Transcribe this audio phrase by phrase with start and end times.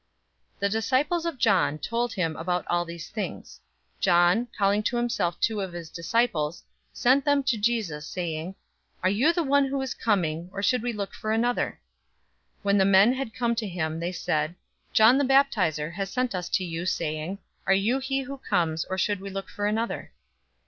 [0.55, 3.59] 007:018 The disciples of John told him about all these things.
[3.99, 8.55] 007:019 John, calling to himself two of his disciples, sent them to Jesus, saying,
[9.03, 11.79] "Are you the one who is coming, or should we look for another?"
[12.63, 14.55] 007:020 When the men had come to him, they said,
[14.91, 17.37] "John the Baptizer has sent us to you, saying,
[17.67, 20.11] 'Are you he who comes, or should we look for another?'"